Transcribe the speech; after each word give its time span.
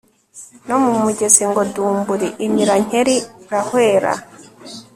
no 0.67 0.75
mu 0.83 0.91
mugezi 1.03 1.41
ngo 1.49 1.61
«dumbuli!» 1.73 2.27
imira 2.45 2.75
nkeli, 2.85 3.15
rahwera 3.51 4.13